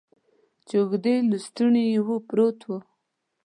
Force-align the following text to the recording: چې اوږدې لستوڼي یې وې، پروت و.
چې 0.67 0.75
اوږدې 0.79 1.15
لستوڼي 1.31 1.83
یې 1.93 1.99
وې، 2.05 2.17
پروت 2.27 2.59
و. 2.67 2.71